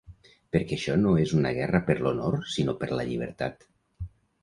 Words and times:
Perquè 0.55 0.77
això 0.79 0.95
no 1.01 1.11
és 1.25 1.35
una 1.41 1.53
guerra 1.59 1.83
per 1.91 1.99
l’honor 2.01 2.41
sinó 2.57 2.79
per 2.83 2.93
la 2.97 3.09
llibertat. 3.13 3.73